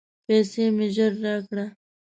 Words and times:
پیسې 0.25 0.63
مي 0.75 0.87
ژر 0.95 1.13
راکړه! 1.23 1.65